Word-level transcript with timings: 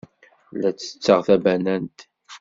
La 0.61 0.69
ttetteɣ 0.71 1.19
tabanant. 1.27 1.99